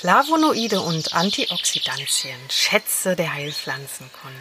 [0.00, 4.38] Flavonoide und Antioxidantien, Schätze der Heilpflanzenkunde.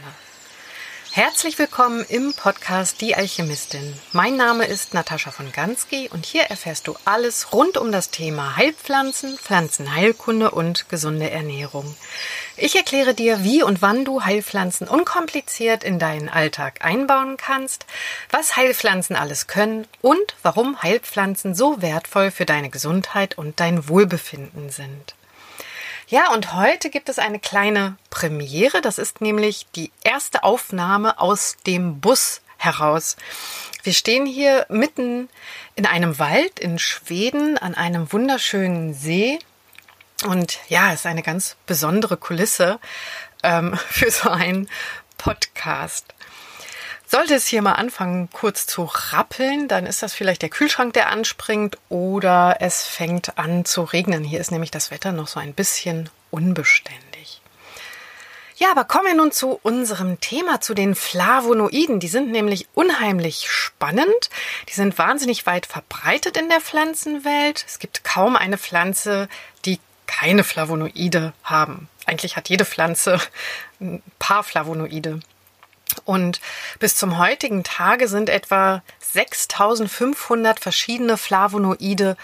[1.12, 3.94] Herzlich willkommen im Podcast Die Alchemistin.
[4.14, 8.56] Mein Name ist Natascha von Gansky und hier erfährst du alles rund um das Thema
[8.56, 11.94] Heilpflanzen, Pflanzenheilkunde und gesunde Ernährung.
[12.56, 17.86] Ich erkläre dir, wie und wann du Heilpflanzen unkompliziert in deinen Alltag einbauen kannst,
[18.32, 24.70] was Heilpflanzen alles können und warum Heilpflanzen so wertvoll für deine Gesundheit und dein Wohlbefinden
[24.70, 25.16] sind.
[26.10, 28.82] Ja, und heute gibt es eine kleine Premiere.
[28.82, 33.16] Das ist nämlich die erste Aufnahme aus dem Bus heraus.
[33.84, 35.30] Wir stehen hier mitten
[35.76, 39.38] in einem Wald in Schweden an einem wunderschönen See.
[40.26, 42.80] Und ja, es ist eine ganz besondere Kulisse
[43.44, 44.68] ähm, für so einen
[45.20, 46.16] Podcast.
[47.20, 51.10] Sollte es hier mal anfangen, kurz zu rappeln, dann ist das vielleicht der Kühlschrank, der
[51.10, 54.24] anspringt oder es fängt an zu regnen.
[54.24, 57.42] Hier ist nämlich das Wetter noch so ein bisschen unbeständig.
[58.56, 62.00] Ja, aber kommen wir nun zu unserem Thema, zu den Flavonoiden.
[62.00, 64.30] Die sind nämlich unheimlich spannend.
[64.70, 67.66] Die sind wahnsinnig weit verbreitet in der Pflanzenwelt.
[67.68, 69.28] Es gibt kaum eine Pflanze,
[69.66, 71.90] die keine Flavonoide haben.
[72.06, 73.20] Eigentlich hat jede Pflanze
[73.82, 75.20] ein paar Flavonoide.
[76.06, 76.40] Und
[76.80, 82.16] bis zum heutigen Tage sind etwa 6500 verschiedene Flavonoide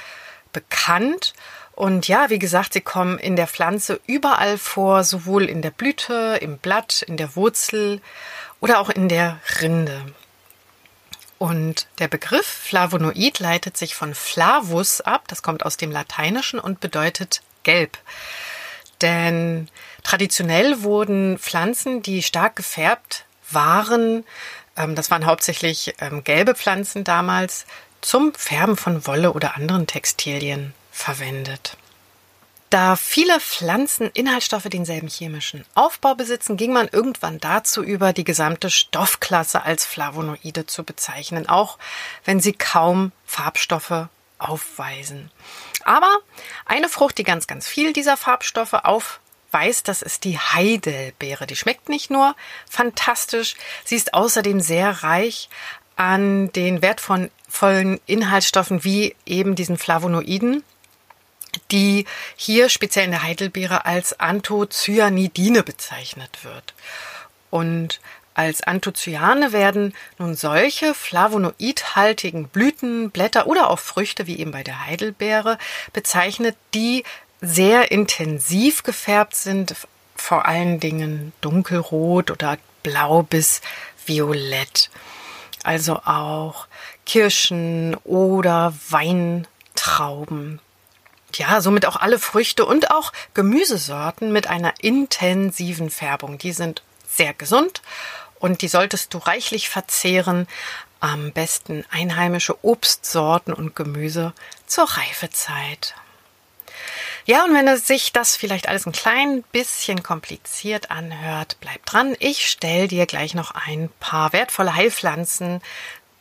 [0.54, 1.34] bekannt.
[1.74, 6.38] Und ja, wie gesagt, sie kommen in der Pflanze überall vor, sowohl in der Blüte,
[6.42, 8.02] im Blatt, in der Wurzel
[8.62, 10.06] oder auch in der Rinde.
[11.38, 16.80] Und der Begriff Flavonoid leitet sich von flavus ab, das kommt aus dem Lateinischen und
[16.80, 17.98] bedeutet gelb.
[19.02, 19.68] Denn
[20.04, 24.24] traditionell wurden Pflanzen, die stark gefärbt waren,
[24.76, 27.66] ähm, das waren hauptsächlich ähm, gelbe Pflanzen damals,
[28.02, 31.78] zum Färben von Wolle oder anderen Textilien verwendet.
[32.70, 38.70] Da viele Pflanzen Inhaltsstoffe denselben chemischen Aufbau besitzen, ging man irgendwann dazu über, die gesamte
[38.70, 41.78] Stoffklasse als Flavonoide zu bezeichnen, auch
[42.26, 44.08] wenn sie kaum Farbstoffe
[44.40, 45.32] aufweisen.
[45.84, 46.20] Aber
[46.66, 49.20] eine Frucht, die ganz, ganz viel dieser Farbstoffe auf
[49.56, 51.48] weiß, das ist die Heidelbeere.
[51.48, 52.36] Die schmeckt nicht nur
[52.70, 53.56] fantastisch,
[53.86, 55.50] sie ist außerdem sehr reich
[55.96, 60.62] an den wertvollen Inhaltsstoffen wie eben diesen Flavonoiden,
[61.72, 62.06] die
[62.36, 66.74] hier speziell in der Heidelbeere als Anthocyanidine bezeichnet wird.
[67.50, 68.02] Und
[68.34, 74.86] als Anthocyane werden nun solche flavonoidhaltigen Blüten, Blätter oder auch Früchte wie eben bei der
[74.86, 75.58] Heidelbeere
[75.94, 77.06] bezeichnet, die
[77.42, 79.76] sehr intensiv gefärbt sind,
[80.16, 83.62] vor allen Dingen dunkelrot oder blau bis
[84.06, 84.90] violett.
[85.64, 86.68] Also auch
[87.06, 90.60] Kirschen oder Weintrauben.
[91.34, 96.38] Ja, somit auch alle Früchte und auch Gemüsesorten mit einer intensiven Färbung.
[96.38, 97.82] Die sind sehr gesund
[98.40, 100.48] und die solltest du reichlich verzehren.
[101.02, 104.34] Am besten einheimische Obstsorten und Gemüse
[104.66, 105.94] zur Reifezeit.
[107.28, 112.16] Ja, und wenn es sich das vielleicht alles ein klein bisschen kompliziert anhört, bleib dran.
[112.20, 115.62] Ich stelle dir gleich noch ein paar wertvolle Heilpflanzen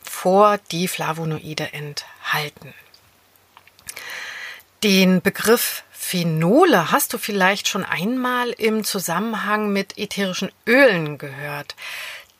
[0.01, 2.73] vor, die Flavonoide enthalten.
[4.83, 11.75] Den Begriff Phenole hast du vielleicht schon einmal im Zusammenhang mit ätherischen Ölen gehört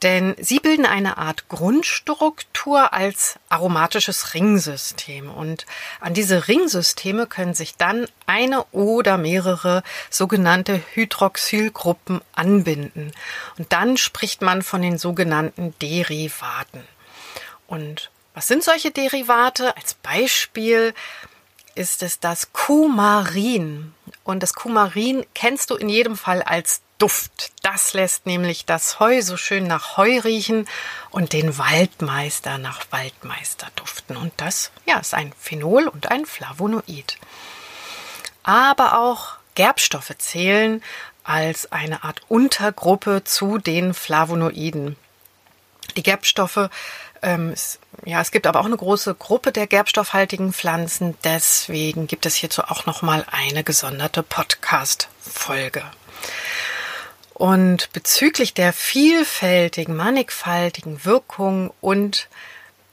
[0.02, 5.66] denn sie bilden eine Art Grundstruktur als aromatisches Ringsystem und
[6.00, 13.12] an diese Ringsysteme können sich dann eine oder mehrere sogenannte Hydroxylgruppen anbinden
[13.58, 16.84] und dann spricht man von den sogenannten Derivaten.
[17.68, 19.76] Und was sind solche Derivate?
[19.78, 20.94] Als Beispiel
[21.76, 23.94] ist es das Kumarin.
[24.24, 27.52] Und das Kumarin kennst du in jedem Fall als Duft.
[27.62, 30.68] Das lässt nämlich das Heu so schön nach Heu riechen
[31.10, 34.16] und den Waldmeister nach Waldmeister duften.
[34.16, 37.18] Und das, ja, ist ein Phenol und ein Flavonoid.
[38.44, 40.82] Aber auch Gerbstoffe zählen
[41.24, 44.96] als eine Art Untergruppe zu den Flavonoiden.
[45.98, 46.70] Die Gerbstoffe,
[47.22, 51.18] ähm, es, ja, es gibt aber auch eine große Gruppe der gerbstoffhaltigen Pflanzen.
[51.24, 55.84] Deswegen gibt es hierzu auch noch mal eine gesonderte Podcast-Folge.
[57.36, 62.30] Und bezüglich der vielfältigen, mannigfaltigen Wirkung und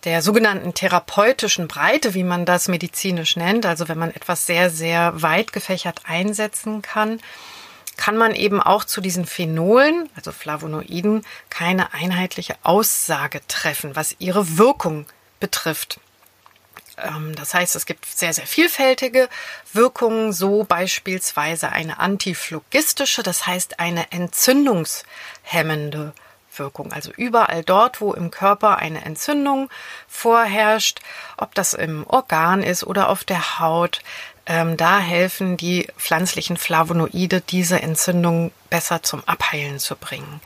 [0.03, 5.23] der sogenannten therapeutischen Breite, wie man das medizinisch nennt, also wenn man etwas sehr, sehr
[5.23, 7.21] weit gefächert einsetzen kann,
[7.97, 14.59] kann man eben auch zu diesen Phenolen, also Flavonoiden, keine einheitliche Aussage treffen, was ihre
[14.59, 15.06] Wirkung
[15.39, 16.00] betrifft.
[16.99, 19.29] Ähm, das heißt, es gibt sehr, sehr vielfältige
[19.73, 26.12] Wirkungen, so beispielsweise eine antiphlogistische, das heißt eine entzündungshemmende
[26.56, 26.93] Wirkung.
[26.93, 29.71] Also überall dort, wo im Körper eine Entzündung
[30.09, 31.00] vorherrscht,
[31.37, 34.03] ob das im Organ ist oder auf der Haut,
[34.44, 40.41] ähm, da helfen die pflanzlichen Flavonoide, diese Entzündung besser zum Abheilen zu bringen.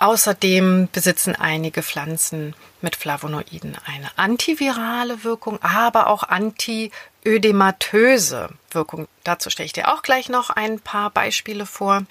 [0.00, 9.08] Außerdem besitzen einige Pflanzen mit Flavonoiden eine antivirale Wirkung, aber auch antiödematöse Wirkung.
[9.24, 12.06] Dazu stelle ich dir auch gleich noch ein paar Beispiele vor.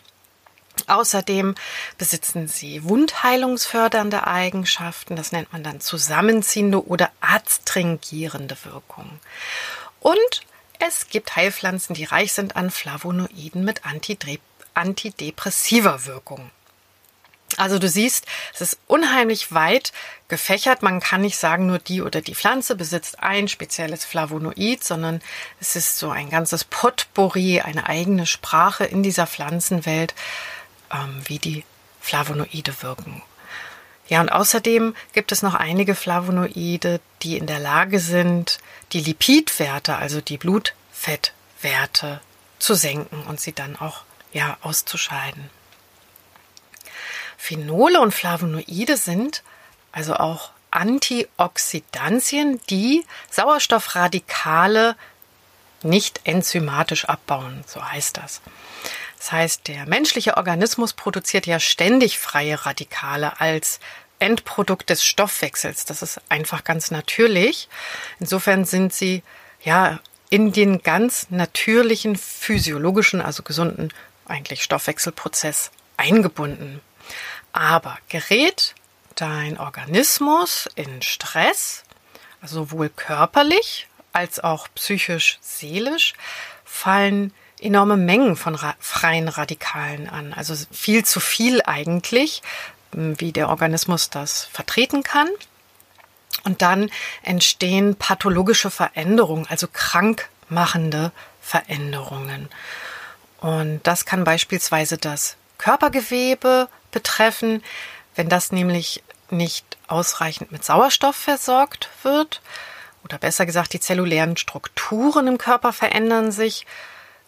[0.85, 1.55] Außerdem
[1.97, 9.19] besitzen sie wundheilungsfördernde Eigenschaften, das nennt man dann zusammenziehende oder adstringierende Wirkung.
[9.99, 10.41] Und
[10.77, 13.81] es gibt Heilpflanzen, die reich sind an Flavonoiden mit
[14.75, 16.51] antidepressiver Wirkung.
[17.57, 19.91] Also du siehst, es ist unheimlich weit
[20.27, 20.83] gefächert.
[20.83, 25.21] Man kann nicht sagen, nur die oder die Pflanze besitzt ein spezielles Flavonoid, sondern
[25.59, 30.13] es ist so ein ganzes Potpourri, eine eigene Sprache in dieser Pflanzenwelt,
[30.93, 31.63] ähm, wie die
[31.99, 33.21] Flavonoide wirken.
[34.07, 38.57] Ja, und außerdem gibt es noch einige Flavonoide, die in der Lage sind,
[38.91, 42.21] die Lipidwerte, also die Blutfettwerte,
[42.57, 44.03] zu senken und sie dann auch
[44.33, 45.49] ja auszuscheiden.
[47.39, 49.43] Phenole und Flavonoide sind
[49.93, 54.95] also auch Antioxidantien, die Sauerstoffradikale
[55.81, 58.41] nicht enzymatisch abbauen, so heißt das.
[59.17, 63.79] Das heißt, der menschliche Organismus produziert ja ständig freie Radikale als
[64.19, 65.85] Endprodukt des Stoffwechsels.
[65.85, 67.69] Das ist einfach ganz natürlich.
[68.19, 69.23] Insofern sind sie
[69.63, 69.99] ja
[70.29, 73.93] in den ganz natürlichen physiologischen, also gesunden
[74.27, 76.81] eigentlich Stoffwechselprozess eingebunden.
[77.51, 78.75] Aber gerät
[79.15, 81.83] dein Organismus in Stress,
[82.41, 86.13] also sowohl körperlich als auch psychisch, seelisch,
[86.63, 90.33] fallen enorme Mengen von ra freien Radikalen an.
[90.33, 92.41] Also viel zu viel eigentlich,
[92.91, 95.27] wie der Organismus das vertreten kann.
[96.43, 96.89] Und dann
[97.21, 102.49] entstehen pathologische Veränderungen, also krankmachende Veränderungen.
[103.41, 107.63] Und das kann beispielsweise das Körpergewebe betreffen,
[108.15, 112.41] wenn das nämlich nicht ausreichend mit Sauerstoff versorgt wird,
[113.03, 116.65] oder besser gesagt, die zellulären Strukturen im Körper verändern sich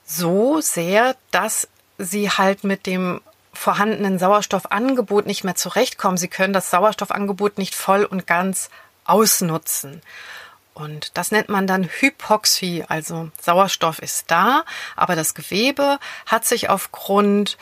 [0.06, 1.68] so sehr, dass
[1.98, 3.22] sie halt mit dem
[3.54, 6.18] vorhandenen Sauerstoffangebot nicht mehr zurechtkommen.
[6.18, 8.70] Sie können das Sauerstoffangebot nicht voll und ganz
[9.06, 10.02] ausnutzen.
[10.74, 14.64] Und das nennt man dann Hypoxie, also Sauerstoff ist da,
[14.96, 17.58] aber das Gewebe hat sich aufgrund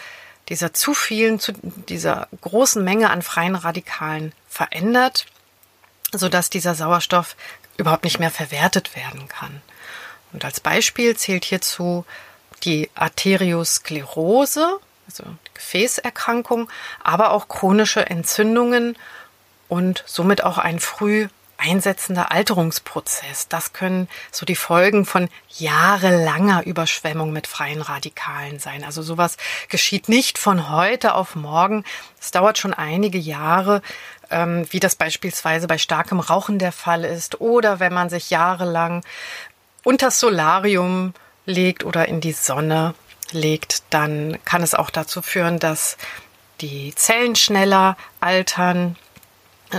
[0.49, 5.25] dieser zu vielen, zu dieser großen Menge an freien Radikalen verändert,
[6.11, 7.35] sodass dieser Sauerstoff
[7.77, 9.61] überhaupt nicht mehr verwertet werden kann.
[10.33, 12.05] Und als Beispiel zählt hierzu
[12.63, 15.23] die Arteriosklerose, also
[15.53, 16.69] Gefäßerkrankung,
[17.03, 18.97] aber auch chronische Entzündungen
[19.67, 21.29] und somit auch ein früh
[21.59, 23.47] einsetzender Alterungsprozess.
[23.47, 28.83] Das können so die Folgen von jahrelanger Überschwemmung mit freien Radikalen sein.
[28.83, 31.83] Also sowas geschieht nicht von heute auf morgen.
[32.19, 33.81] Es dauert schon einige Jahre,
[34.29, 39.03] ähm, wie das beispielsweise bei starkem Rauchen der Fall ist oder wenn man sich jahrelang
[39.83, 41.13] unter Solarium
[41.45, 42.93] legt oder in die Sonne
[43.31, 45.97] legt, dann kann es auch dazu führen, dass
[46.61, 48.97] die Zellen schneller altern,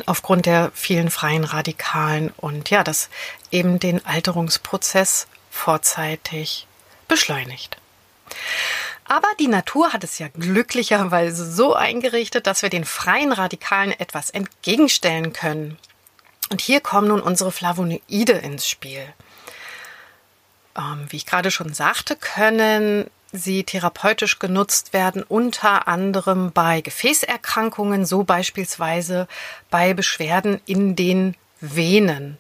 [0.07, 3.09] aufgrund der vielen freien Radikalen und ja, das
[3.51, 6.67] eben den Alterungsprozess vorzeitig
[7.09, 7.77] beschleunigt.
[9.05, 14.31] Aber die Natur hat es ja glücklicherweise so eingerichtet, dass wir den freien Radikalen etwas
[14.31, 15.79] entgegenstellen können.
[16.51, 19.03] Und hier kommen nun unsere Flavonoide ins Spiel.
[20.77, 28.05] Ähm, wie ich gerade schon sagte, können sie therapeutisch genutzt werden, unter anderem bei Gefäßerkrankungen,
[28.05, 29.29] so beispielsweise
[29.71, 32.39] bei Beschwerden in den Venen.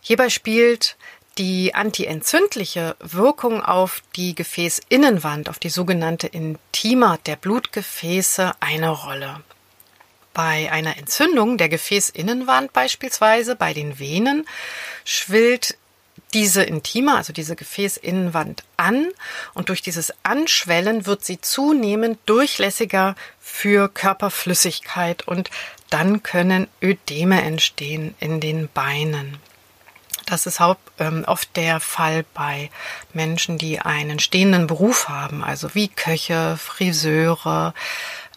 [0.00, 0.96] Hierbei spielt
[1.38, 9.40] die antientzündliche Wirkung auf die Gefäßinnenwand, auf die sogenannte Intima der Blutgefäße eine Rolle.
[10.34, 14.46] Bei einer Entzündung der Gefäßinnenwand beispielsweise bei den Venen
[15.04, 15.76] schwillt
[16.34, 19.08] diese Intima, also diese Gefäßinnenwand an
[19.54, 25.50] und durch dieses Anschwellen wird sie zunehmend durchlässiger für Körperflüssigkeit und
[25.90, 29.38] dann können Ödeme entstehen in den Beinen.
[30.26, 30.60] Das ist
[31.00, 32.70] ähm, oft der Fall bei
[33.12, 37.74] Menschen, die einen stehenden Beruf haben, also wie Köche, Friseure.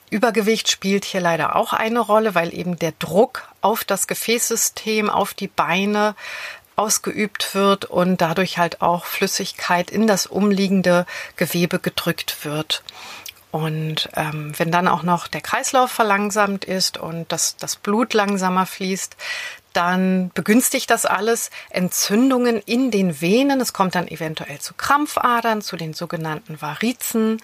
[0.10, 5.36] Übergewicht spielt hier leider auch eine Rolle, weil eben der Druck auf das Gefäßsystem, auf
[5.36, 6.16] die Beine
[6.76, 12.84] ausgeübt wird und dadurch halt auch Flüssigkeit in das umliegende Gewebe gedrückt wird.
[13.52, 18.66] Und ähm, wenn dann auch noch der Kreislauf verlangsamt ist und das, das Blut langsamer
[18.66, 19.16] fließt,
[19.74, 23.62] dann begünstigt das alles Entzündungen in den Venen.
[23.62, 27.42] Es kommt dann eventuell zu Krampfadern, zu den sogenannten Varizen.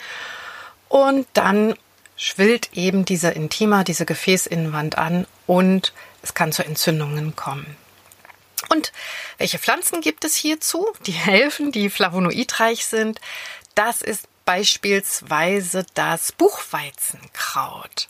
[0.88, 1.76] Und dann
[2.16, 7.78] schwillt eben diese Intima, diese Gefäßinnenwand an und es kann zu Entzündungen kommen.
[8.70, 8.94] Und
[9.38, 13.20] welche Pflanzen gibt es hierzu, die helfen, die flavonoidreich sind?
[13.76, 18.08] Das ist beispielsweise das Buchweizenkraut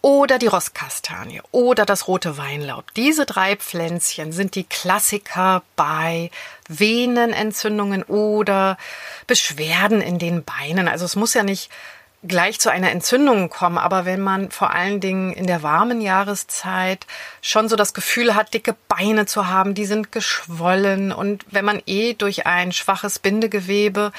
[0.00, 2.92] oder die Rosskastanie oder das rote Weinlaub.
[2.94, 6.30] Diese drei Pflänzchen sind die Klassiker bei
[6.68, 8.78] Venenentzündungen oder
[9.26, 10.88] Beschwerden in den Beinen.
[10.88, 11.70] Also es muss ja nicht
[12.24, 17.06] gleich zu einer Entzündung kommen, aber wenn man vor allen Dingen in der warmen Jahreszeit
[17.42, 21.12] schon so das Gefühl hat, dicke Beine zu haben, die sind geschwollen.
[21.12, 24.12] Und wenn man eh durch ein schwaches Bindegewebe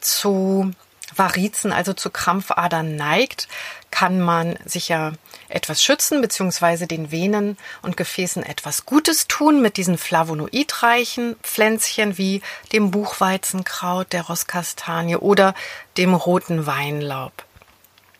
[0.00, 0.72] zu
[1.16, 3.48] Varizen, also zu Krampfadern neigt,
[3.90, 5.12] kann man sich ja
[5.48, 12.42] etwas schützen, beziehungsweise den Venen und Gefäßen etwas Gutes tun mit diesen flavonoidreichen Pflänzchen wie
[12.72, 15.54] dem Buchweizenkraut, der Rosskastanie oder
[15.96, 17.44] dem roten Weinlaub.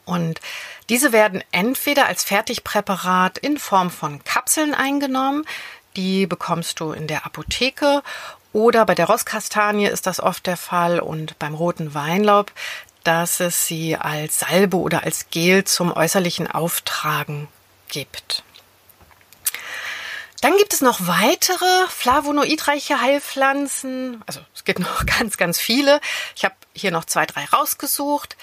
[0.04, 0.40] Und
[0.88, 5.44] diese werden entweder als Fertigpräparat in Form von Kapseln eingenommen,
[5.96, 8.02] die bekommst du in der Apotheke
[8.52, 12.52] oder bei der Rosskastanie ist das oft der Fall und beim roten Weinlaub,
[13.04, 17.48] dass es sie als Salbe oder als Gel zum äußerlichen Auftragen
[17.88, 18.42] gibt.
[20.40, 24.22] Dann gibt es noch weitere flavonoidreiche Heilpflanzen.
[24.26, 26.00] Also es gibt noch ganz, ganz viele.
[26.36, 28.36] Ich habe hier noch zwei, drei rausgesucht.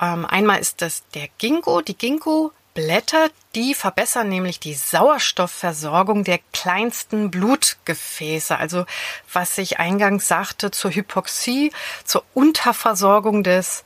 [0.00, 6.38] Ähm, einmal ist das der Ginkgo, die Ginkgo Blätter, die verbessern nämlich die Sauerstoffversorgung der
[6.52, 8.56] kleinsten Blutgefäße.
[8.56, 8.86] Also
[9.32, 11.72] was ich eingangs sagte zur Hypoxie,
[12.04, 13.84] zur Unterversorgung des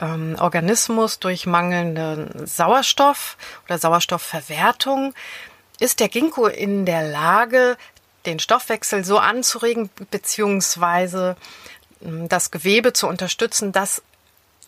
[0.00, 5.14] ähm, Organismus durch mangelnden Sauerstoff oder Sauerstoffverwertung,
[5.78, 7.76] ist der Ginkgo in der Lage,
[8.26, 11.36] den Stoffwechsel so anzuregen, beziehungsweise
[12.02, 14.02] ähm, das Gewebe zu unterstützen, dass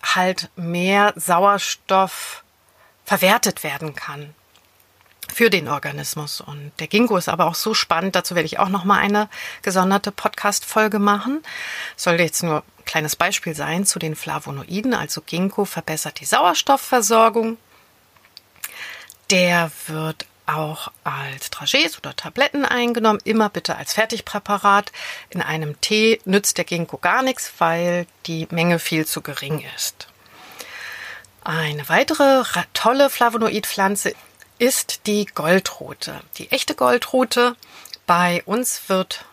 [0.02, 2.41] halt mehr Sauerstoff
[3.12, 4.34] verwertet werden kann
[5.30, 6.40] für den Organismus.
[6.40, 9.28] Und der Ginkgo ist aber auch so spannend, dazu werde ich auch noch mal eine
[9.60, 11.42] gesonderte Podcast-Folge machen.
[11.94, 14.94] Soll jetzt nur ein kleines Beispiel sein zu den Flavonoiden.
[14.94, 17.58] Also Ginkgo verbessert die Sauerstoffversorgung.
[19.30, 24.90] Der wird auch als Trachés oder Tabletten eingenommen, immer bitte als Fertigpräparat.
[25.28, 30.08] In einem Tee nützt der Ginkgo gar nichts, weil die Menge viel zu gering ist.
[31.44, 34.14] Eine weitere tolle Flavonoidpflanze
[34.58, 36.20] ist die Goldrute.
[36.38, 37.56] Die echte Goldrute.
[38.06, 39.24] Bei uns wird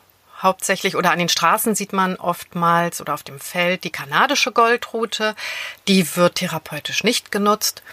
[0.41, 5.35] hauptsächlich oder an den Straßen sieht man oftmals oder auf dem Feld die kanadische Goldrute.
[5.87, 7.83] Die wird therapeutisch nicht genutzt.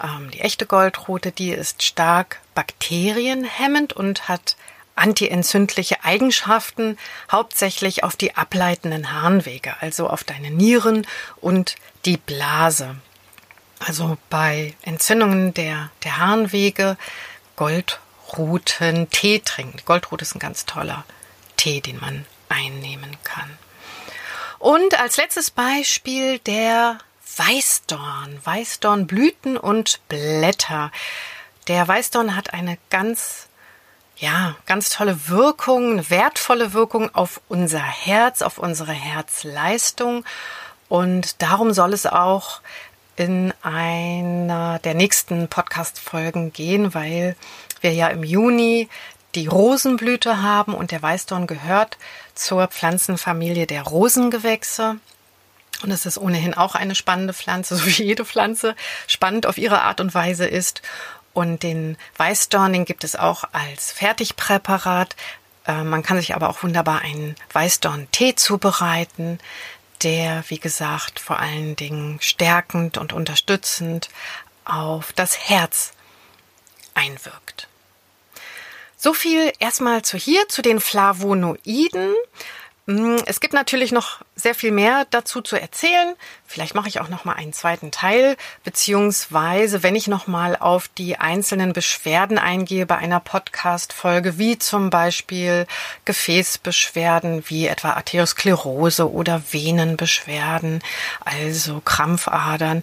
[0.00, 4.56] Ähm, die echte Goldrute, die ist stark bakterienhemmend und hat
[4.94, 6.98] antientzündliche Eigenschaften,
[7.32, 11.04] hauptsächlich auf die ableitenden Harnwege, also auf deine Nieren
[11.40, 12.96] und die Blase.
[13.80, 16.96] Also bei Entzündungen der, der Harnwege
[17.56, 19.80] Goldruten Tee trinken.
[19.84, 21.04] Goldrute ist ein ganz toller
[21.56, 23.58] Tee, den man einnehmen kann.
[24.58, 26.98] Und als letztes Beispiel der
[27.36, 28.38] Weißdorn.
[28.44, 30.92] Weißdornblüten und Blätter.
[31.68, 33.48] Der Weißdorn hat eine ganz
[34.16, 40.26] ja, ganz tolle Wirkung, eine wertvolle Wirkung auf unser Herz, auf unsere Herzleistung.
[40.90, 42.60] Und darum soll es auch
[43.20, 47.36] in einer der nächsten Podcast-Folgen gehen, weil
[47.82, 48.88] wir ja im Juni
[49.34, 51.98] die Rosenblüte haben und der Weißdorn gehört
[52.34, 54.96] zur Pflanzenfamilie der Rosengewächse.
[55.82, 58.74] Und es ist ohnehin auch eine spannende Pflanze, so wie jede Pflanze
[59.06, 60.80] spannend auf ihre Art und Weise ist.
[61.34, 65.14] Und den Weißdorn, den gibt es auch als Fertigpräparat.
[65.66, 69.38] Äh, man kann sich aber auch wunderbar einen Weißdorn-Tee zubereiten
[70.02, 74.08] der, wie gesagt, vor allen Dingen stärkend und unterstützend
[74.64, 75.92] auf das Herz
[76.94, 77.68] einwirkt.
[78.96, 82.14] So viel erstmal zu hier, zu den Flavonoiden.
[82.90, 86.16] Mm, es gibt natürlich noch sehr viel mehr dazu zu erzählen.
[86.44, 90.88] Vielleicht mache ich auch noch mal einen zweiten Teil, beziehungsweise wenn ich noch mal auf
[90.88, 95.68] die einzelnen Beschwerden eingehe bei einer Podcast-Folge, wie zum Beispiel
[96.04, 100.82] Gefäßbeschwerden, wie etwa Arteriosklerose oder Venenbeschwerden,
[101.24, 102.82] also Krampfadern,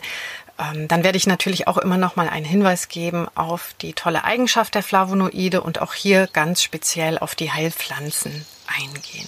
[0.58, 4.24] ähm, dann werde ich natürlich auch immer noch mal einen Hinweis geben auf die tolle
[4.24, 9.28] Eigenschaft der Flavonoide und auch hier ganz speziell auf die Heilpflanzen eingehen.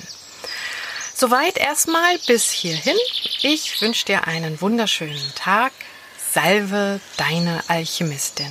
[1.20, 2.96] Soweit erstmal bis hierhin.
[3.42, 5.74] Ich wünsche dir einen wunderschönen Tag.
[6.32, 8.50] Salve deine Alchemistin.